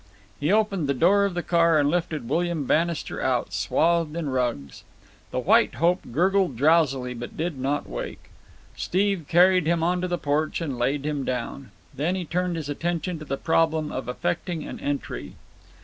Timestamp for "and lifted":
1.77-2.27